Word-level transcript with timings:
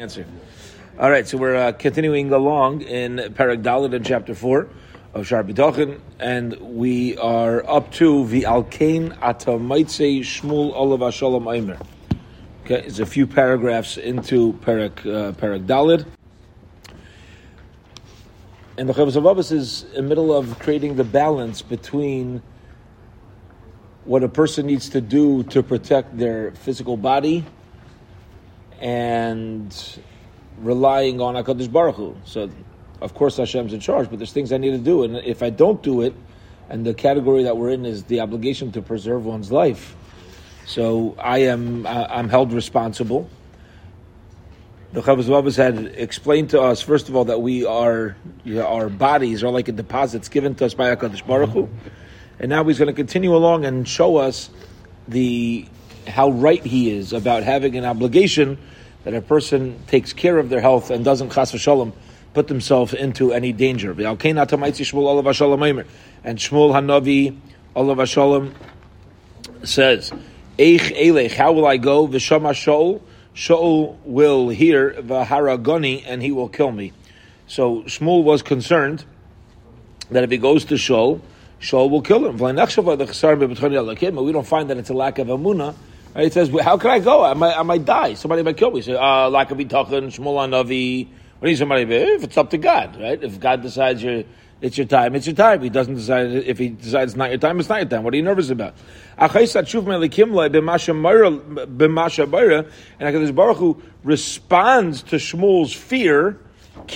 answer. 0.00 0.26
All 0.98 1.08
right, 1.08 1.24
so 1.24 1.38
we're 1.38 1.54
uh, 1.54 1.70
continuing 1.70 2.32
along 2.32 2.80
in 2.80 3.14
Perek 3.14 3.62
Dalet 3.62 3.94
in 3.94 4.02
chapter 4.02 4.34
4 4.34 4.68
of 5.14 5.24
Sha'ar 5.24 5.48
Bitachon, 5.48 6.00
and 6.18 6.52
we 6.60 7.16
are 7.18 7.64
up 7.70 7.92
to 7.92 8.26
the 8.26 8.42
Alkain 8.42 9.16
Atamaitse 9.20 10.18
Shmuel 10.22 10.74
Olav 10.74 11.14
Shalom 11.14 11.46
Aimer. 11.46 11.78
Okay, 12.64 12.82
it's 12.84 12.98
a 12.98 13.06
few 13.06 13.24
paragraphs 13.24 13.96
into 13.96 14.54
Perek, 14.54 14.98
uh, 15.06 15.30
Perek 15.34 15.64
Dalet. 15.64 16.04
And 18.76 18.88
the 18.88 18.94
Chovos 18.94 19.12
Halevavos 19.12 19.52
is 19.52 19.84
in 19.94 19.94
the 19.94 20.08
middle 20.08 20.36
of 20.36 20.58
creating 20.58 20.96
the 20.96 21.04
balance 21.04 21.62
between 21.62 22.42
what 24.06 24.24
a 24.24 24.28
person 24.28 24.66
needs 24.66 24.88
to 24.88 25.00
do 25.00 25.44
to 25.44 25.62
protect 25.62 26.18
their 26.18 26.50
physical 26.50 26.96
body 26.96 27.44
and 28.80 29.98
relying 30.58 31.20
on 31.20 31.34
Hakadosh 31.34 31.70
Baruch 31.70 31.96
Hu. 31.96 32.16
So, 32.24 32.50
of 33.00 33.14
course, 33.14 33.36
Hashem's 33.36 33.72
in 33.72 33.80
charge, 33.80 34.08
but 34.08 34.18
there's 34.18 34.32
things 34.32 34.52
I 34.52 34.58
need 34.58 34.70
to 34.70 34.78
do, 34.78 35.02
and 35.04 35.16
if 35.16 35.42
I 35.42 35.50
don't 35.50 35.82
do 35.82 36.02
it, 36.02 36.14
and 36.68 36.86
the 36.86 36.94
category 36.94 37.42
that 37.42 37.56
we're 37.56 37.70
in 37.70 37.84
is 37.84 38.04
the 38.04 38.20
obligation 38.20 38.72
to 38.72 38.82
preserve 38.82 39.26
one's 39.26 39.52
life, 39.52 39.96
so 40.66 41.14
I 41.18 41.38
am 41.38 41.86
uh, 41.86 42.06
I'm 42.08 42.28
held 42.28 42.52
responsible. 42.52 43.28
The 44.92 45.02
Chovos 45.02 45.24
Halevavos 45.24 45.56
had 45.56 45.76
explained 45.98 46.50
to 46.50 46.62
us, 46.62 46.80
first 46.80 47.08
of 47.08 47.16
all, 47.16 47.24
that 47.26 47.42
we 47.42 47.66
are 47.66 48.16
you 48.44 48.54
know, 48.54 48.66
our 48.66 48.88
bodies 48.88 49.42
are 49.42 49.50
like 49.50 49.68
a 49.68 49.72
deposits 49.72 50.28
given 50.28 50.54
to 50.54 50.66
us 50.66 50.74
by 50.74 50.94
Hakadosh 50.94 51.26
Baruch 51.26 51.50
Hu, 51.50 51.68
and 52.38 52.48
now 52.48 52.64
he's 52.64 52.78
going 52.78 52.86
to 52.86 52.94
continue 52.94 53.34
along 53.36 53.64
and 53.66 53.86
show 53.86 54.16
us 54.16 54.48
the 55.06 55.66
how 56.08 56.30
right 56.30 56.64
he 56.64 56.90
is 56.90 57.12
about 57.12 57.42
having 57.42 57.76
an 57.76 57.84
obligation 57.84 58.58
that 59.04 59.14
a 59.14 59.20
person 59.20 59.78
takes 59.86 60.12
care 60.12 60.38
of 60.38 60.48
their 60.48 60.60
health 60.60 60.90
and 60.90 61.04
doesn't 61.04 61.30
chas 61.30 61.52
v'shalom 61.52 61.92
put 62.32 62.48
themselves 62.48 62.92
into 62.92 63.32
any 63.32 63.52
danger. 63.52 63.90
And 63.92 63.98
Shmuel 63.98 64.34
Hanavi 66.74 67.38
Olav 67.76 67.98
Hashalom 67.98 68.52
says, 69.64 70.12
Eich 70.58 70.96
Elech, 70.96 71.32
how 71.32 71.52
will 71.52 71.66
I 71.66 71.76
go? 71.76 72.06
V'shama 72.06 72.50
Shaul, 72.50 73.00
Shaul 73.34 73.96
will 74.04 74.48
hear 74.48 74.92
V'haragoni, 74.92 76.04
and 76.06 76.22
he 76.22 76.32
will 76.32 76.48
kill 76.48 76.70
me. 76.72 76.92
So 77.46 77.82
Shmuel 77.82 78.24
was 78.24 78.42
concerned 78.42 79.04
that 80.10 80.24
if 80.24 80.30
he 80.30 80.38
goes 80.38 80.64
to 80.66 80.74
Shaul, 80.74 81.20
Shaul 81.60 81.90
will 81.90 82.02
kill 82.02 82.26
him. 82.26 82.38
We 84.24 84.32
don't 84.32 84.46
find 84.46 84.70
that 84.70 84.76
it's 84.76 84.90
a 84.90 84.94
lack 84.94 85.18
of 85.18 85.28
amuna 85.28 85.74
He 86.16 86.30
says, 86.30 86.50
"How 86.62 86.76
can 86.76 86.90
I 86.90 87.00
go? 87.00 87.24
I 87.24 87.34
might, 87.34 87.58
I 87.58 87.62
might 87.62 87.84
die. 87.84 88.14
Somebody 88.14 88.42
might 88.42 88.56
kill 88.56 88.70
me." 88.70 88.82
Say, 88.82 88.94
uh, 88.94 89.28
"Lack 89.28 89.50
of 89.50 89.58
bitachon, 89.58 90.06
shmul 90.06 90.48
navi." 90.48 91.08
What 91.40 91.50
is 91.50 91.58
somebody? 91.58 91.82
If 91.82 92.24
it's 92.24 92.36
up 92.36 92.50
to 92.50 92.58
God, 92.58 93.00
right? 93.00 93.22
If 93.22 93.40
God 93.40 93.62
decides 93.62 94.02
you're, 94.02 94.24
it's 94.60 94.76
your 94.78 94.86
time, 94.86 95.14
it's 95.14 95.26
your 95.26 95.36
time. 95.36 95.60
He 95.60 95.68
doesn't 95.68 95.96
decide. 95.96 96.30
If 96.30 96.58
He 96.58 96.68
decides 96.68 97.12
it's 97.12 97.18
not 97.18 97.30
your 97.30 97.38
time, 97.38 97.60
it's 97.60 97.68
not 97.68 97.80
your 97.80 97.88
time. 97.88 98.04
What 98.04 98.14
are 98.14 98.16
you 98.16 98.22
nervous 98.22 98.50
about? 98.50 98.74
And 99.18 99.30
Hakadosh 99.30 99.74
Baruch 103.34 103.56
Hu 103.58 103.82
responds 104.02 105.02
to 105.02 105.16
Shmuel's 105.16 105.74
fear. 105.74 106.40
In 106.76 106.86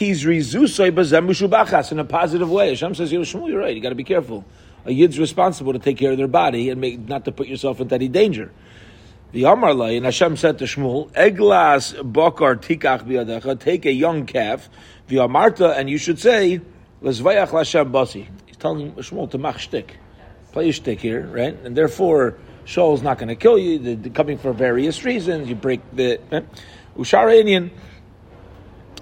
a 1.98 2.05
positive 2.05 2.50
way. 2.50 2.69
Hashem 2.70 2.94
says, 2.94 3.12
you 3.12 3.19
know, 3.19 3.25
Shmuel, 3.25 3.48
you're 3.48 3.60
right. 3.60 3.77
You 3.77 3.82
got 3.82 3.91
to 3.91 3.94
be 3.94 4.05
careful. 4.05 4.44
A 4.84 4.92
yid's 4.92 5.19
responsible 5.19 5.72
to 5.72 5.78
take 5.78 5.98
care 5.98 6.10
of 6.10 6.16
their 6.16 6.27
body 6.27 6.70
and 6.70 6.80
make, 6.80 7.06
not 7.06 7.27
to 7.27 7.32
put 7.32 7.48
yourself 7.48 7.80
into 7.80 7.94
any 7.94 8.08
danger. 8.08 8.50
The 9.30 9.42
Amarlai, 9.42 9.96
and 9.98 10.06
Hashem 10.06 10.38
said 10.38 10.58
to 10.58 10.64
Shmuel, 10.64 11.12
Eglas 11.12 11.94
bakar 12.12 12.56
tikach 12.56 13.04
biyadecha, 13.04 13.60
take 13.60 13.84
a 13.84 13.92
young 13.92 14.24
calf, 14.24 14.70
the 15.08 15.16
Amarta, 15.16 15.76
and 15.76 15.90
you 15.90 15.98
should 15.98 16.18
say, 16.18 16.62
Lesvayach 17.02 17.48
Lashem 17.48 17.92
basi. 17.92 18.26
He's 18.46 18.56
telling 18.56 18.92
Shmuel 18.92 19.30
to 19.30 19.36
mach 19.36 19.58
shtick. 19.58 19.96
Play 20.52 20.70
a 20.70 20.72
shtick 20.72 21.00
here, 21.00 21.26
right? 21.26 21.54
And 21.62 21.76
therefore, 21.76 22.38
Shaul's 22.64 23.03
not 23.03 23.19
going 23.19 23.28
to 23.28 23.34
kill 23.34 23.58
you. 23.58 23.97
They're, 23.97 24.12
coming 24.12 24.38
for 24.38 24.54
various 24.54 25.04
reasons. 25.04 25.47
You 25.47 25.56
break 25.56 25.80
the 25.92 26.20
eh? 26.32 26.41
Ushar 26.97 27.70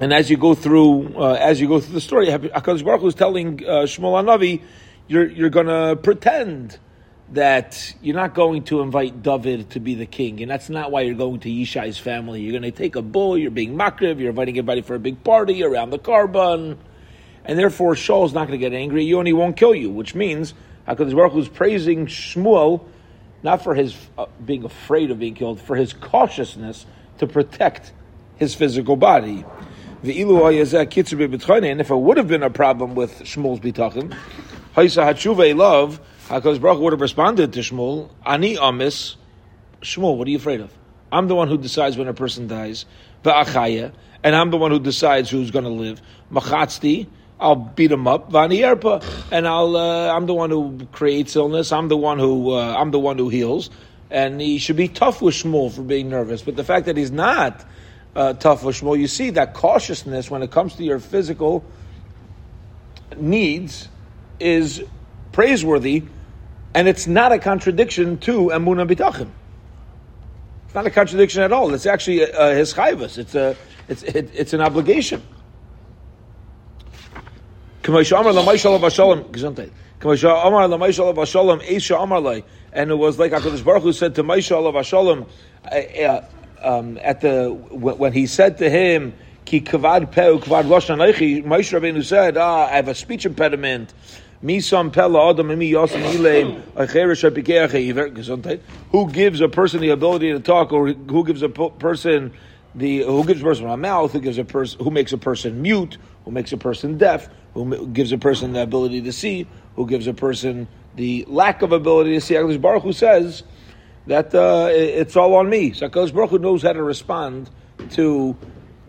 And 0.01 0.13
as 0.13 0.29
you 0.29 0.37
go 0.37 0.55
through, 0.57 1.17
uh, 1.17 1.35
as 1.35 1.61
you 1.61 1.69
go 1.69 1.79
through 1.79 1.95
the 1.95 2.01
story, 2.01 2.27
Hakadosh 2.27 2.85
Baruch 2.85 3.05
is 3.05 3.15
telling 3.15 3.65
uh, 3.65 3.83
Shmuel 3.83 4.25
Anavi, 4.25 4.61
you're 5.07 5.29
you're 5.31 5.51
going 5.51 5.67
to 5.67 5.95
pretend 6.03 6.81
that 7.33 7.95
you're 8.01 8.15
not 8.15 8.35
going 8.35 8.63
to 8.65 8.81
invite 8.81 9.23
David 9.23 9.71
to 9.71 9.81
be 9.81 9.95
the 9.95 10.07
king, 10.07 10.41
and 10.43 10.51
that's 10.51 10.69
not 10.69 10.91
why 10.93 11.03
you're 11.03 11.15
going 11.15 11.41
to 11.41 11.49
Yishai's 11.49 11.99
family. 11.99 12.41
You're 12.41 12.53
going 12.53 12.63
to 12.63 12.71
take 12.71 12.95
a 12.97 13.03
bull, 13.03 13.37
you're 13.37 13.51
being 13.51 13.75
makriv, 13.75 14.21
you're 14.21 14.31
inviting 14.31 14.57
everybody 14.57 14.83
for 14.83 14.95
a 14.95 15.01
big 15.01 15.25
party 15.25 15.65
around 15.65 15.91
the 15.91 15.99
korban, 15.99 16.77
and 17.45 17.59
therefore 17.59 17.95
Shaul's 17.97 18.33
not 18.33 18.47
going 18.47 18.59
to 18.59 18.65
get 18.65 18.73
angry. 18.73 19.05
You 19.05 19.19
and 19.19 19.27
he 19.27 19.33
won't 19.33 19.57
kill 19.57 19.75
you, 19.75 19.91
which 19.91 20.15
means 20.15 20.55
HaKadosh 20.87 21.15
Baruch 21.15 21.33
Hu 21.33 21.41
is 21.41 21.49
praising 21.49 22.07
Shmuel 22.07 22.85
not 23.43 23.63
for 23.63 23.75
his 23.75 23.97
uh, 24.19 24.27
being 24.45 24.65
afraid 24.65 25.11
of 25.11 25.19
being 25.19 25.35
killed, 25.35 25.61
for 25.61 25.77
his 25.77 25.93
cautiousness 25.93 26.85
to 27.19 27.27
protect 27.27 27.93
his 28.37 28.55
physical 28.55 28.97
body. 28.97 29.45
And 30.03 30.11
if 31.81 31.91
it 31.91 31.97
would 31.97 32.17
have 32.17 32.29
been 32.29 32.43
a 32.43 32.51
problem 32.51 32.95
with 32.95 33.21
Shmuel's 33.21 33.61
bitachon, 33.61 34.17
Haisa 34.75 35.57
love 35.57 36.01
Hakadosh 36.29 36.61
Baruch 36.61 36.81
would 36.81 36.93
have 36.93 37.01
responded 37.01 37.53
to 37.53 37.61
Shmuel, 37.61 38.11
Ani 38.25 38.59
Amis, 38.59 39.17
Shmuel, 39.81 40.17
what 40.17 40.27
are 40.27 40.31
you 40.33 40.39
afraid 40.39 40.61
of? 40.61 40.73
I'm 41.13 41.29
the 41.29 41.37
one 41.37 41.47
who 41.47 41.57
decides 41.57 41.97
when 41.97 42.09
a 42.09 42.15
person 42.15 42.49
dies, 42.49 42.85
Va'achaya, 43.23 43.93
and 44.25 44.35
I'm 44.35 44.51
the 44.51 44.57
one 44.57 44.73
who 44.73 44.81
decides 44.81 45.31
who's 45.31 45.53
going 45.53 45.67
to 45.67 45.71
live. 45.71 46.03
Machatzti, 46.33 47.07
I'll 47.39 47.55
beat 47.55 47.93
him 47.93 48.09
up, 48.09 48.33
Vani 48.33 48.59
Erpa, 48.59 49.05
and 49.31 49.47
I'll 49.47 49.77
uh, 49.77 50.09
I'm 50.13 50.27
the 50.27 50.35
one 50.35 50.51
who 50.51 50.87
creates 50.91 51.37
illness. 51.37 51.71
I'm 51.71 51.87
the 51.87 51.97
one 51.97 52.19
who 52.19 52.51
uh, 52.51 52.75
I'm 52.77 52.91
the 52.91 52.99
one 52.99 53.19
who 53.19 53.29
heals, 53.29 53.71
and 54.11 54.41
he 54.41 54.59
should 54.59 54.77
be 54.77 54.89
tough 54.89 55.23
with 55.23 55.35
Shmuel 55.35 55.71
for 55.71 55.83
being 55.83 56.09
nervous. 56.09 56.43
But 56.43 56.57
the 56.57 56.65
fact 56.65 56.87
that 56.87 56.97
he's 56.97 57.13
not 57.13 57.65
uh, 58.17 58.33
tough 58.33 58.65
with 58.65 58.81
Shmuel, 58.81 58.99
you 58.99 59.07
see 59.07 59.31
that 59.31 59.55
cautiousness 59.55 60.29
when 60.29 60.43
it 60.43 60.51
comes 60.51 60.75
to 60.75 60.83
your 60.83 60.99
physical 60.99 61.65
needs 63.17 63.89
is 64.41 64.83
praiseworthy 65.31 66.03
and 66.77 66.87
it's 66.89 67.07
not 67.07 67.33
a 67.33 67.39
contradiction 67.39 68.19
to 68.19 68.49
Emunah 68.49 68.87
B'tachim. 68.87 69.31
It's 70.67 70.75
not 70.75 70.87
a 70.87 70.91
contradiction 70.91 71.43
at 71.43 71.51
all. 71.51 71.73
It's 71.73 71.87
actually 71.87 72.31
uh, 72.31 72.51
his 72.51 72.75
chayvus. 72.75 73.17
It's 73.17 73.35
a 73.35 73.57
it's 73.89 74.03
it, 74.03 74.31
it's 74.35 74.53
an 74.53 74.61
obligation. 74.61 75.23
And 77.83 77.95
it 77.95 78.03
was 78.03 78.13
like 83.19 83.33
Hakadosh 83.33 83.65
Baruch 83.65 83.83
Hu 83.83 83.95
said 83.95 84.15
to 84.17 84.23
Moshe 84.23 84.75
Hashalom 84.75 85.27
uh, 85.65 85.75
uh, 85.75 86.27
um, 86.63 86.99
at 87.01 87.23
the 87.23 87.49
when 87.49 88.13
he 88.13 88.27
said 88.27 88.59
to 88.59 88.69
him, 88.69 89.15
"Ki 89.47 89.63
kavad 89.63 90.13
peu 90.13 90.41
Moshe 90.41 91.43
Rabbeinu 91.43 92.05
said, 92.05 92.37
"Ah, 92.37 92.67
I 92.67 92.73
have 92.73 92.89
a 92.89 92.95
speech 92.95 93.25
impediment." 93.25 93.95
Who 94.43 94.61
gives 94.61 94.73
a 99.41 99.49
person 99.49 99.81
the 99.81 99.91
ability 99.91 100.33
to 100.33 100.41
talk, 100.41 100.73
or 100.73 100.89
who 100.89 101.25
gives 101.25 101.43
a 101.43 101.49
person 101.49 102.33
the 102.75 103.03
who 103.03 103.25
gives 103.25 103.41
a 103.41 103.45
person 103.45 103.67
a 103.67 103.77
mouth, 103.77 104.13
who 104.13 104.21
gives 104.21 104.39
a 104.39 104.45
person 104.45 104.85
who 104.85 104.91
makes 104.91 105.13
a 105.13 105.19
person 105.19 105.63
mute, 105.63 105.97
who 106.25 106.31
makes 106.31 106.53
a 106.53 106.59
person 106.59 106.99
deaf, 106.99 107.29
who 107.55 107.87
gives 107.89 108.13
a 108.13 108.19
person 108.19 108.53
the 108.53 108.63
ability 108.63 109.01
to 109.01 109.13
see, 109.13 109.47
who 109.77 109.87
gives 109.87 110.07
a 110.07 110.15
person 110.15 110.69
the 110.97 111.25
lack 111.29 111.63
of 111.63 111.73
ability 111.73 112.13
to 112.15 112.21
see. 112.21 112.35
Hakadosh 112.35 112.61
Baruch 112.61 112.83
Hu 112.83 112.93
says 112.93 113.43
that 114.07 114.35
uh, 114.35 114.69
it's 114.71 115.17
all 115.17 115.35
on 115.35 115.49
me. 115.49 115.73
So 115.73 115.89
Hakadosh 115.89 116.13
Baruch 116.13 116.31
Hu 116.31 116.39
knows 116.39 116.63
how 116.63 116.75
to 116.75 116.83
respond 116.83 117.49
to 117.93 118.37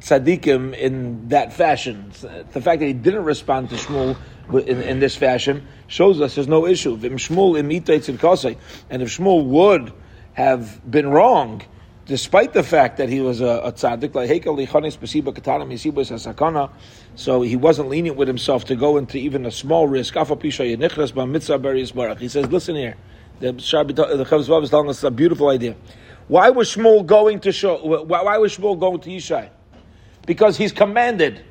tzaddikim 0.01 0.75
in 0.75 1.29
that 1.29 1.53
fashion. 1.53 2.11
The 2.51 2.61
fact 2.61 2.79
that 2.79 2.87
he 2.87 2.93
didn't 2.93 3.23
respond 3.23 3.69
to 3.69 3.75
Shmuel 3.75 4.17
in, 4.51 4.81
in 4.81 4.99
this 4.99 5.15
fashion 5.15 5.67
shows 5.87 6.21
us 6.21 6.35
there's 6.35 6.47
no 6.47 6.65
issue. 6.65 6.93
And 6.93 7.03
if 7.03 7.27
Shmuel 7.27 7.55
would 9.45 9.93
have 10.33 10.89
been 10.89 11.09
wrong, 11.09 11.61
despite 12.05 12.53
the 12.53 12.63
fact 12.63 12.97
that 12.97 13.09
he 13.09 13.19
was 13.19 13.41
a, 13.41 13.61
a 13.63 13.71
tzaddik, 13.71 14.15
like 14.15 14.29
so 17.15 17.41
he 17.41 17.55
wasn't 17.55 17.89
lenient 17.89 18.17
with 18.17 18.27
himself 18.27 18.65
to 18.65 18.75
go 18.75 18.97
into 18.97 19.17
even 19.17 19.45
a 19.45 19.51
small 19.51 19.87
risk. 19.87 20.15
He 20.15 20.51
says, 22.29 22.47
listen 22.47 22.75
here, 22.75 22.95
the 23.39 23.53
Chavos 23.53 24.63
is 24.63 24.69
telling 24.69 24.89
us 24.89 25.03
a 25.03 25.11
beautiful 25.11 25.49
idea. 25.49 25.75
Why 26.27 26.49
was 26.49 26.75
Shmuel 26.75 27.05
going 27.05 27.39
to 27.41 27.51
show? 27.51 28.03
Why 28.03 28.37
was 28.37 28.57
Shmuel 28.57 28.79
going 28.79 28.99
to 29.01 29.09
Yishai? 29.09 29.49
Because 30.25 30.57
he's 30.57 30.73
commanded 30.73 31.43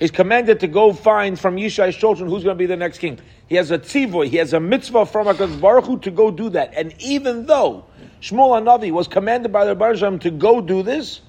is 0.00 0.10
commanded 0.10 0.60
to 0.60 0.66
go 0.66 0.92
find 0.92 1.38
from 1.38 1.56
Yishai's 1.56 1.94
children 1.94 2.28
who's 2.28 2.42
going 2.42 2.56
to 2.56 2.58
be 2.58 2.66
the 2.66 2.76
next 2.76 2.98
king. 2.98 3.20
He 3.46 3.56
has 3.56 3.70
a 3.70 3.78
tzivoy, 3.78 4.28
he 4.28 4.38
has 4.38 4.54
a 4.54 4.60
mitzvah 4.60 5.06
from 5.06 5.26
HaKadosh 5.26 5.60
Baruch 5.60 5.84
Hu 5.84 5.98
to 6.00 6.10
go 6.10 6.30
do 6.30 6.48
that. 6.50 6.72
And 6.74 6.94
even 7.00 7.46
though 7.46 7.84
Shmuel 8.22 8.60
Anavi 8.60 8.90
was 8.90 9.06
commanded 9.06 9.52
by 9.52 9.66
the 9.66 9.74
Baruch 9.74 10.22
to 10.22 10.30
go 10.30 10.62
do 10.62 10.82
this, 10.82 11.20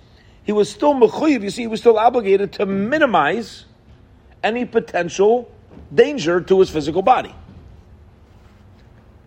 he 0.43 0.53
was 0.53 0.69
still 0.69 0.93
mechuyev. 0.93 1.43
You 1.43 1.49
see, 1.49 1.63
he 1.63 1.67
was 1.67 1.81
still 1.81 1.99
obligated 1.99 2.53
to 2.53 2.65
minimize 2.65 3.65
any 4.41 4.65
potential 4.65 5.51
danger 5.93 6.39
to 6.41 6.59
his 6.59 6.69
physical 6.69 7.01
body. 7.01 7.35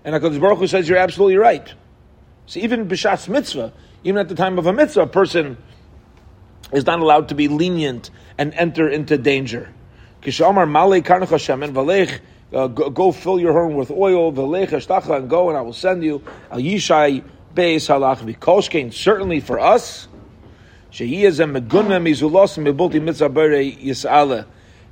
And 0.05 0.14
Hakadosh 0.14 0.41
Baruch 0.41 0.58
Hu 0.58 0.67
says, 0.67 0.88
"You're 0.88 0.99
absolutely 0.99 1.37
right." 1.37 1.73
So 2.46 2.61
even 2.61 2.88
b'shas 2.88 3.29
mitzvah, 3.29 3.73
even 4.02 4.19
at 4.19 4.29
the 4.29 4.35
time 4.35 4.58
of 4.58 4.67
a 4.67 4.73
mitzvah, 4.73 5.02
a 5.02 5.06
person 5.06 5.56
is 6.74 6.84
not 6.84 6.98
allowed 7.00 7.28
to 7.28 7.34
be 7.34 7.48
lenient 7.48 8.10
and 8.36 8.52
enter 8.54 8.88
into 8.88 9.16
danger. 9.16 9.72
Kishamar 10.22 10.64
and 10.64 11.74
valech 11.74 12.20
uh, 12.52 12.68
go, 12.68 13.10
fill 13.10 13.40
your 13.40 13.52
horn 13.52 13.74
with 13.74 13.90
oil, 13.90 14.28
and 14.28 15.30
go, 15.30 15.48
and 15.48 15.58
I 15.58 15.60
will 15.60 15.72
send 15.72 16.04
you. 16.04 16.22
Al 16.50 16.58
Yishai 16.58 17.24
Beis 17.54 17.88
Halach. 17.88 18.92
Certainly 18.92 19.40
for 19.40 19.58
us, 19.58 20.08
Mizulos 20.92 22.58
Mebulti 22.62 23.00
Mitzabere. 23.00 24.46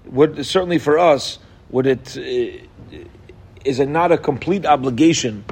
Would 0.07 0.45
certainly 0.45 0.79
for 0.79 0.99
us 0.99 1.39
would 1.71 1.87
it 1.87 2.17
uh, 2.17 2.99
is 3.65 3.79
it 3.79 3.89
not 3.89 4.11
a 4.11 4.19
complete 4.19 4.67
obligation, 4.67 5.45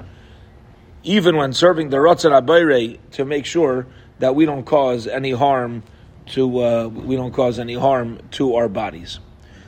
even 1.04 1.36
when 1.36 1.52
serving 1.52 1.90
the 1.90 1.98
Ratzon 1.98 2.32
Abayre, 2.32 2.98
to 3.12 3.24
make 3.24 3.46
sure 3.46 3.86
that 4.18 4.34
we 4.34 4.44
don't 4.44 4.64
cause 4.64 5.06
any 5.06 5.30
harm 5.30 5.84
to 6.30 6.62
uh, 6.62 6.88
we 6.88 7.16
don't 7.16 7.32
cause 7.32 7.58
any 7.58 7.74
harm 7.74 8.20
to 8.32 8.56
our 8.56 8.68
bodies. 8.68 9.18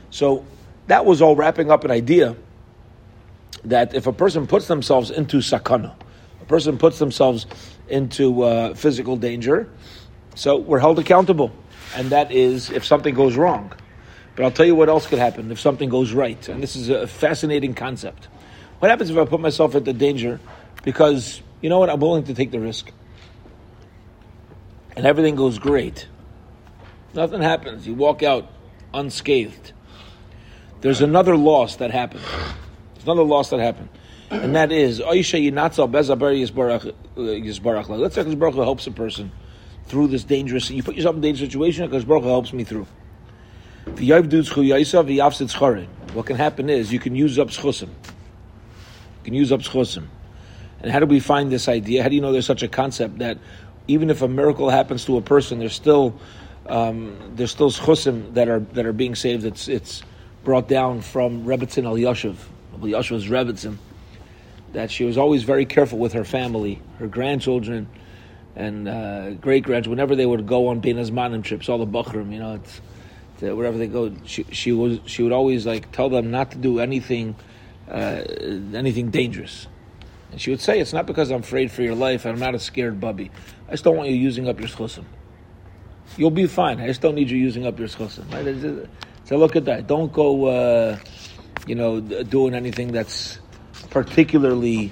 So 0.09 0.45
that 0.87 1.05
was 1.05 1.21
all 1.21 1.35
wrapping 1.35 1.71
up 1.71 1.83
an 1.83 1.91
idea 1.91 2.35
that 3.65 3.93
if 3.93 4.07
a 4.07 4.13
person 4.13 4.47
puts 4.47 4.67
themselves 4.67 5.09
into 5.09 5.37
sakana, 5.37 5.95
a 6.41 6.45
person 6.45 6.77
puts 6.77 6.99
themselves 6.99 7.45
into 7.87 8.43
uh, 8.43 8.73
physical 8.73 9.15
danger, 9.15 9.69
so 10.35 10.57
we're 10.57 10.79
held 10.79 10.99
accountable. 10.99 11.51
And 11.95 12.09
that 12.09 12.31
is 12.31 12.69
if 12.69 12.83
something 12.83 13.13
goes 13.13 13.35
wrong. 13.35 13.71
But 14.35 14.45
I'll 14.45 14.51
tell 14.51 14.65
you 14.65 14.75
what 14.75 14.89
else 14.89 15.05
could 15.05 15.19
happen 15.19 15.51
if 15.51 15.59
something 15.59 15.89
goes 15.89 16.11
right. 16.11 16.47
And 16.49 16.61
this 16.61 16.75
is 16.75 16.89
a 16.89 17.05
fascinating 17.05 17.75
concept. 17.75 18.25
What 18.79 18.89
happens 18.89 19.09
if 19.09 19.17
I 19.17 19.25
put 19.25 19.39
myself 19.39 19.75
into 19.75 19.93
danger 19.93 20.39
because, 20.83 21.41
you 21.61 21.69
know 21.69 21.79
what, 21.79 21.89
I'm 21.89 21.99
willing 21.99 22.23
to 22.25 22.33
take 22.33 22.51
the 22.51 22.59
risk? 22.59 22.91
And 24.95 25.05
everything 25.05 25.35
goes 25.35 25.59
great. 25.59 26.07
Nothing 27.13 27.41
happens. 27.41 27.87
You 27.87 27.93
walk 27.93 28.23
out 28.23 28.51
unscathed 28.93 29.73
there's 30.83 31.01
another 31.01 31.35
loss 31.37 31.77
that 31.77 31.91
happened. 31.91 32.25
There's 32.93 33.05
another 33.05 33.23
loss 33.23 33.49
that 33.51 33.61
happened. 33.61 33.87
And 34.29 34.53
that 34.57 34.73
is, 34.73 34.99
Oisha 34.99 35.41
Yinatzal 35.41 35.89
Bezabar 35.89 36.35
Yisbarach. 36.35 37.89
Uh, 37.89 37.95
let's 37.95 38.15
say 38.15 38.35
Baruch 38.35 38.55
helps 38.55 38.85
a 38.85 38.91
person 38.91 39.31
through 39.85 40.07
this 40.07 40.25
dangerous, 40.25 40.69
you 40.69 40.83
put 40.83 40.95
yourself 40.95 41.15
in 41.15 41.19
a 41.19 41.21
dangerous 41.21 41.49
situation, 41.49 41.85
because 41.85 42.03
Baruch 42.03 42.25
helps 42.25 42.51
me 42.51 42.65
through. 42.65 42.85
What 43.85 43.95
can 46.25 46.35
happen 46.35 46.69
is 46.69 46.91
you 46.91 46.99
can 46.99 47.15
use 47.15 47.39
up 47.39 47.47
zechusim. 47.47 47.87
You 47.87 49.23
can 49.23 49.33
use 49.33 49.53
up 49.53 49.61
zechusim. 49.61 50.07
And 50.81 50.91
how 50.91 50.99
do 50.99 51.05
we 51.05 51.21
find 51.21 51.49
this 51.49 51.69
idea? 51.69 52.03
How 52.03 52.09
do 52.09 52.15
you 52.15 52.21
know 52.21 52.33
there's 52.33 52.45
such 52.45 52.63
a 52.63 52.67
concept 52.67 53.19
that 53.19 53.37
even 53.87 54.09
if 54.09 54.21
a 54.21 54.27
miracle 54.27 54.69
happens 54.69 55.05
to 55.05 55.15
a 55.15 55.21
person, 55.21 55.59
there's 55.59 55.73
still 55.73 56.19
um, 56.67 57.33
there's 57.35 57.51
still 57.51 57.71
zechusim 57.71 58.33
that 58.33 58.47
are 58.47 58.59
that 58.59 58.85
are 58.85 58.93
being 58.93 59.15
saved. 59.15 59.45
It's 59.45 59.67
it's 59.67 60.03
brought 60.43 60.67
down 60.67 61.01
from 61.01 61.45
Rebbetzin 61.45 61.83
Elyashiv, 61.83 62.35
Yashiv's 62.79 63.27
Rebbetzin, 63.27 63.77
that 64.73 64.91
she 64.91 65.03
was 65.03 65.17
always 65.17 65.43
very 65.43 65.65
careful 65.65 65.97
with 65.97 66.13
her 66.13 66.23
family, 66.23 66.81
her 66.99 67.07
grandchildren, 67.07 67.87
and 68.55 68.87
uh, 68.87 69.31
great 69.31 69.63
grandchildren. 69.63 69.91
Whenever 69.91 70.15
they 70.15 70.25
would 70.25 70.47
go 70.47 70.67
on 70.67 70.79
Bein 70.79 70.97
Hazmanim 70.97 71.43
trips, 71.43 71.69
all 71.69 71.77
the 71.77 71.87
bachurim, 71.87 72.31
you 72.31 72.39
know, 72.39 72.55
it's, 72.55 72.81
wherever 73.39 73.77
they 73.77 73.87
go, 73.87 74.13
she, 74.25 74.45
she 74.51 74.71
was 74.71 74.99
she 75.05 75.23
would 75.23 75.33
always 75.33 75.65
like 75.65 75.91
tell 75.91 76.09
them 76.09 76.31
not 76.31 76.51
to 76.51 76.57
do 76.57 76.79
anything 76.79 77.35
uh, 77.89 78.23
anything 78.73 79.09
dangerous. 79.09 79.67
And 80.31 80.39
she 80.39 80.49
would 80.49 80.61
say, 80.61 80.79
"It's 80.79 80.93
not 80.93 81.05
because 81.05 81.29
I'm 81.29 81.41
afraid 81.41 81.71
for 81.71 81.81
your 81.81 81.95
life. 81.95 82.25
I'm 82.25 82.39
not 82.39 82.55
a 82.55 82.59
scared 82.59 82.99
bubby. 82.99 83.31
I 83.67 83.71
just 83.71 83.83
don't 83.83 83.97
want 83.97 84.09
you 84.09 84.15
using 84.15 84.47
up 84.47 84.59
your 84.59 84.69
zechusim. 84.69 85.03
You'll 86.17 86.31
be 86.31 86.47
fine. 86.47 86.79
I 86.79 86.87
just 86.87 87.01
don't 87.01 87.15
need 87.15 87.29
you 87.29 87.37
using 87.37 87.65
up 87.65 87.79
your 87.79 87.87
zechusim." 87.87 88.31
Right? 88.31 88.89
So 89.25 89.37
look 89.37 89.55
at 89.55 89.65
that. 89.65 89.87
Don't 89.87 90.11
go, 90.11 90.45
uh, 90.45 90.97
you 91.65 91.75
know, 91.75 92.01
doing 92.01 92.53
anything 92.53 92.91
that's 92.91 93.39
particularly 93.89 94.91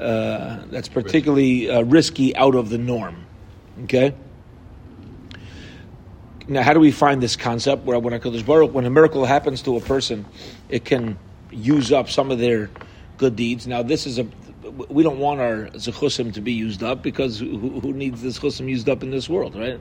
uh, 0.00 0.58
that's 0.70 0.88
particularly 0.88 1.70
uh, 1.70 1.82
risky 1.82 2.34
out 2.36 2.54
of 2.54 2.70
the 2.70 2.78
norm. 2.78 3.26
Okay. 3.84 4.14
Now, 6.46 6.62
how 6.62 6.72
do 6.72 6.80
we 6.80 6.92
find 6.92 7.22
this 7.22 7.36
concept 7.36 7.84
where 7.84 7.98
when 7.98 8.14
a 8.14 8.66
when 8.66 8.86
a 8.86 8.90
miracle 8.90 9.26
happens 9.26 9.60
to 9.62 9.76
a 9.76 9.80
person, 9.80 10.24
it 10.68 10.84
can 10.84 11.18
use 11.50 11.92
up 11.92 12.08
some 12.08 12.30
of 12.30 12.38
their 12.38 12.70
good 13.18 13.36
deeds? 13.36 13.66
Now, 13.66 13.82
this 13.82 14.06
is 14.06 14.18
a 14.18 14.26
we 14.88 15.02
don't 15.02 15.18
want 15.18 15.40
our 15.40 15.66
zechusim 15.74 16.32
to 16.34 16.40
be 16.40 16.52
used 16.52 16.82
up 16.82 17.02
because 17.02 17.40
who, 17.40 17.80
who 17.80 17.92
needs 17.92 18.22
this 18.22 18.38
chusim 18.38 18.68
used 18.68 18.88
up 18.88 19.02
in 19.02 19.10
this 19.10 19.28
world, 19.28 19.56
right? 19.56 19.80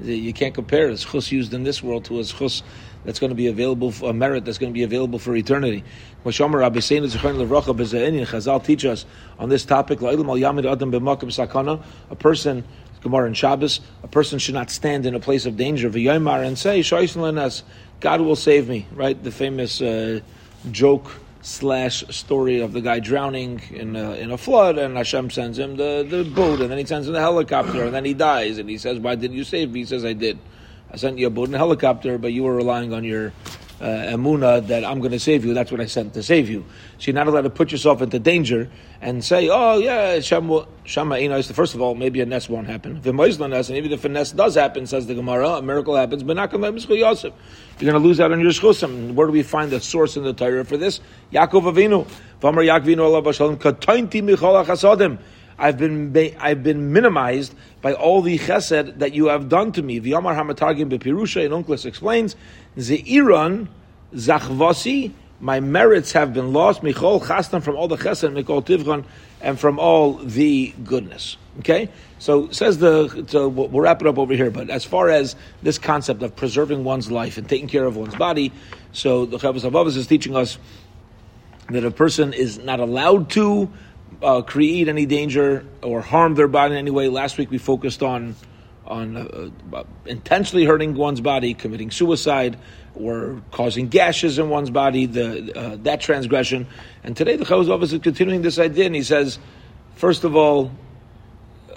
You 0.00 0.32
can't 0.32 0.54
compare 0.54 0.88
a 0.88 0.96
chus 0.96 1.30
used 1.30 1.54
in 1.54 1.62
this 1.62 1.82
world 1.82 2.04
to 2.06 2.18
a 2.18 2.24
chus 2.24 2.62
that's 3.04 3.18
going 3.18 3.30
to 3.30 3.36
be 3.36 3.46
available, 3.46 3.92
for, 3.92 4.10
a 4.10 4.12
merit 4.12 4.44
that's 4.44 4.58
going 4.58 4.72
to 4.72 4.74
be 4.74 4.82
available 4.82 5.18
for 5.18 5.36
eternity. 5.36 5.84
Chazal 6.24 8.64
teach 8.64 8.84
us 8.84 9.06
on 9.38 9.48
this 9.48 9.64
topic, 9.64 10.00
a 10.00 12.16
person, 12.16 12.64
Gemara 13.02 13.26
and 13.26 13.36
Shabbos, 13.36 13.80
a 14.02 14.08
person 14.08 14.38
should 14.38 14.54
not 14.54 14.70
stand 14.70 15.06
in 15.06 15.14
a 15.14 15.20
place 15.20 15.46
of 15.46 15.56
danger, 15.56 15.88
and 15.88 16.58
say, 16.58 16.82
God 18.00 18.20
will 18.20 18.36
save 18.36 18.68
me, 18.68 18.86
right? 18.92 19.22
The 19.22 19.30
famous 19.30 19.80
uh, 19.80 20.20
joke 20.70 21.10
slash 21.44 22.02
story 22.08 22.60
of 22.60 22.72
the 22.72 22.80
guy 22.80 22.98
drowning 22.98 23.60
in 23.70 23.94
a, 23.96 24.14
in 24.14 24.30
a 24.30 24.38
flood, 24.38 24.78
and 24.78 24.96
Hashem 24.96 25.30
sends 25.30 25.58
him 25.58 25.76
the, 25.76 26.04
the 26.08 26.24
boat, 26.24 26.60
and 26.60 26.70
then 26.70 26.78
he 26.78 26.86
sends 26.86 27.06
him 27.06 27.12
the 27.12 27.20
helicopter, 27.20 27.84
and 27.84 27.94
then 27.94 28.04
he 28.04 28.14
dies, 28.14 28.56
and 28.58 28.68
he 28.68 28.78
says, 28.78 28.98
"Why 28.98 29.14
didn't 29.14 29.36
you 29.36 29.44
save 29.44 29.70
me?" 29.70 29.80
He 29.80 29.86
says, 29.86 30.04
"I 30.04 30.14
did. 30.14 30.38
I 30.90 30.96
sent 30.96 31.18
you 31.18 31.26
a 31.26 31.30
boat 31.30 31.48
and 31.48 31.54
a 31.54 31.58
helicopter, 31.58 32.18
but 32.18 32.32
you 32.32 32.44
were 32.44 32.54
relying 32.54 32.94
on 32.94 33.04
your 33.04 33.32
uh, 33.84 34.16
emuna 34.16 34.66
that 34.66 34.82
I'm 34.82 34.98
going 35.00 35.12
to 35.12 35.20
save 35.20 35.44
you. 35.44 35.52
That's 35.52 35.70
what 35.70 35.78
I 35.78 35.84
sent 35.84 36.14
to 36.14 36.22
save 36.22 36.48
you. 36.48 36.64
So 36.96 37.10
you're 37.10 37.14
not 37.14 37.26
allowed 37.26 37.42
to 37.42 37.50
put 37.50 37.70
yourself 37.70 38.00
into 38.00 38.18
danger 38.18 38.70
and 39.02 39.22
say, 39.22 39.50
"Oh 39.52 39.78
yeah, 39.78 40.20
Shama." 40.20 40.66
Know, 40.86 41.42
first 41.42 41.74
of 41.74 41.82
all, 41.82 41.94
maybe 41.94 42.22
a 42.22 42.26
nes 42.26 42.48
won't 42.48 42.66
happen. 42.66 42.96
If 42.96 43.06
and 43.06 43.70
even 43.76 43.92
if 43.92 44.04
a 44.06 44.08
nes 44.08 44.32
does 44.32 44.54
happen, 44.54 44.86
says 44.86 45.06
the 45.06 45.14
Gemara, 45.14 45.50
a 45.50 45.62
miracle 45.62 45.96
happens, 45.96 46.22
but 46.22 46.34
not 46.36 46.50
going 46.50 46.62
to 46.62 46.96
Yosef. 46.96 47.34
You're 47.78 47.90
going 47.90 48.02
to 48.02 48.08
lose 48.08 48.20
out 48.20 48.32
on 48.32 48.40
your 48.40 48.52
zechusim. 48.52 49.12
Where 49.14 49.26
do 49.26 49.32
we 49.32 49.42
find 49.42 49.70
the 49.70 49.80
source 49.80 50.16
in 50.16 50.24
the 50.24 50.32
Torah 50.32 50.64
for 50.64 50.78
this? 50.78 51.00
Yaakov 51.32 51.74
Avinu, 51.74 52.06
Vamar 52.40 52.64
Yaakvinu 52.64 53.02
Allah 53.02 53.20
Bashalim, 53.20 53.56
Katainti 53.56 54.22
Michol 54.22 54.64
Chasadim. 54.64 55.18
I've 55.58 55.78
been 55.78 56.16
I've 56.40 56.62
been 56.62 56.92
minimized 56.92 57.54
by 57.82 57.92
all 57.92 58.22
the 58.22 58.38
chesed 58.38 58.98
that 58.98 59.14
you 59.14 59.26
have 59.26 59.48
done 59.48 59.72
to 59.72 59.82
me. 59.82 60.00
V'yamar 60.00 60.34
hamatargim 60.36 60.90
bepirusha, 60.90 61.44
and 61.44 61.64
Onkelos 61.64 61.86
explains, 61.86 62.36
Ze'iran 62.76 63.68
zachvasi, 64.14 65.12
my 65.40 65.60
merits 65.60 66.12
have 66.12 66.32
been 66.32 66.52
lost, 66.52 66.82
michol 66.82 67.22
chastan, 67.22 67.62
from 67.62 67.76
all 67.76 67.88
the 67.88 67.96
chesed, 67.96 68.32
mikol 68.32 68.64
tivron, 68.64 69.04
and 69.40 69.58
from 69.60 69.78
all 69.78 70.14
the 70.14 70.72
goodness. 70.84 71.36
Okay? 71.60 71.88
So 72.18 72.50
says 72.50 72.78
the, 72.78 73.24
so 73.28 73.48
we'll 73.48 73.68
wrap 73.68 74.00
it 74.00 74.06
up 74.06 74.18
over 74.18 74.34
here, 74.34 74.50
but 74.50 74.70
as 74.70 74.84
far 74.84 75.10
as 75.10 75.36
this 75.62 75.78
concept 75.78 76.22
of 76.22 76.34
preserving 76.34 76.84
one's 76.84 77.10
life 77.10 77.36
and 77.38 77.48
taking 77.48 77.68
care 77.68 77.84
of 77.84 77.96
one's 77.96 78.14
body, 78.14 78.52
so 78.92 79.26
the 79.26 79.36
Chovos 79.36 79.68
Halevavos 79.68 79.96
is 79.96 80.06
teaching 80.06 80.34
us 80.36 80.58
that 81.70 81.84
a 81.84 81.90
person 81.90 82.32
is 82.32 82.58
not 82.58 82.80
allowed 82.80 83.30
to 83.30 83.70
uh, 84.22 84.42
create 84.42 84.88
any 84.88 85.06
danger 85.06 85.66
or 85.82 86.00
harm 86.00 86.34
their 86.34 86.48
body 86.48 86.74
in 86.74 86.78
any 86.78 86.90
way. 86.90 87.08
Last 87.08 87.38
week 87.38 87.50
we 87.50 87.58
focused 87.58 88.02
on 88.02 88.36
on 88.86 89.16
uh, 89.16 89.76
uh, 89.76 89.84
intentionally 90.04 90.64
hurting 90.64 90.94
one's 90.94 91.20
body, 91.20 91.54
committing 91.54 91.90
suicide, 91.90 92.58
or 92.94 93.42
causing 93.50 93.88
gashes 93.88 94.38
in 94.38 94.48
one's 94.48 94.70
body, 94.70 95.06
the, 95.06 95.58
uh, 95.58 95.76
that 95.82 96.00
transgression. 96.00 96.66
And 97.02 97.16
today 97.16 97.36
the 97.36 97.44
Chavos 97.44 97.92
is 97.92 97.98
continuing 98.00 98.42
this 98.42 98.58
idea, 98.58 98.86
and 98.86 98.94
he 98.94 99.02
says, 99.02 99.38
first 99.96 100.24
of 100.24 100.36
all, 100.36 100.70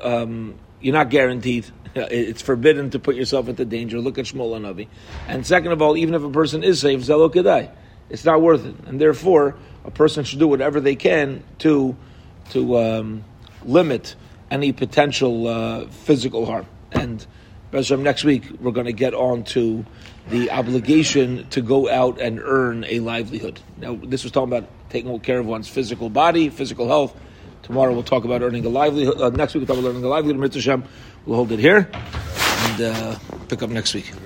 um, 0.02 0.56
you're 0.82 0.94
not 0.94 1.10
guaranteed. 1.10 1.66
It's 1.96 2.44
forbidden 2.44 2.92
to 2.92 3.00
put 3.00 3.16
yourself 3.16 3.48
into 3.48 3.66
danger. 3.66 4.00
Look 4.00 4.20
at 4.20 4.26
Shmuel 4.26 4.62
Navi. 4.62 4.88
And 5.28 5.48
second 5.48 5.72
of 5.72 5.82
all, 5.82 5.98
even 5.98 6.14
if 6.14 6.22
a 6.22 6.30
person 6.30 6.64
is 6.64 6.80
saved, 6.80 7.08
Zelo 7.08 7.34
Kedai, 7.34 7.72
it's 8.12 8.24
not 8.24 8.40
worth 8.40 8.66
it. 8.66 8.76
And 8.86 9.02
therefore, 9.02 9.56
a 9.84 9.90
person 9.90 10.24
should 10.24 10.38
do 10.38 10.48
whatever 10.48 10.80
they 10.80 10.96
can 10.96 11.44
to 11.60 11.96
to 12.52 12.78
um, 12.78 13.24
limit 13.64 14.16
any 14.50 14.72
potential 14.72 15.48
uh, 15.48 15.88
physical 15.88 16.46
harm. 16.46 16.66
And 16.92 17.26
Bezram, 17.72 18.00
next 18.00 18.24
week 18.24 18.44
we're 18.60 18.72
going 18.72 18.86
to 18.86 18.94
get 18.94 19.14
on 19.14 19.44
to 19.46 19.86
the 20.30 20.52
obligation 20.52 21.48
to 21.50 21.62
go 21.62 21.90
out 21.90 22.20
and 22.20 22.40
earn 22.40 22.86
a 22.86 23.00
livelihood. 23.00 23.60
Now, 23.78 23.96
this 23.96 24.24
was 24.24 24.32
talking 24.32 24.52
about 24.54 24.70
taking 24.90 25.18
care 25.20 25.40
of 25.40 25.46
one's 25.46 25.68
physical 25.68 26.10
body, 26.10 26.50
physical 26.50 26.88
health. 26.88 27.16
Tomorrow 27.64 27.94
we'll 27.94 28.04
talk 28.04 28.24
about 28.24 28.42
earning 28.42 28.66
a 28.66 28.70
livelihood. 28.70 29.20
Uh, 29.20 29.30
next 29.30 29.54
week 29.54 29.68
we'll 29.68 29.76
talk 29.76 29.84
about 29.84 29.90
earning 29.90 30.04
a 30.04 30.08
livelihood. 30.08 30.40
Mitzvah 30.40 30.84
We'll 31.26 31.36
hold 31.36 31.52
it 31.52 31.60
here. 31.60 31.90
And. 31.94 32.82
Uh, 32.82 33.20
pick 33.48 33.64
up 33.64 33.70
next 33.70 33.94
week. 33.94 34.18